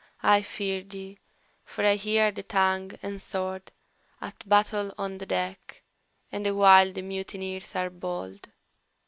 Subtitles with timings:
[0.23, 1.19] I fear thee,
[1.63, 3.71] for I hear the tongue and sword
[4.19, 5.83] At battle on the deck,
[6.31, 8.47] and the wild mutineers are bold!